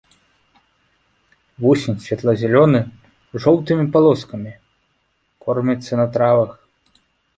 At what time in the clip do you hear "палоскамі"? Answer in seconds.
3.99-4.53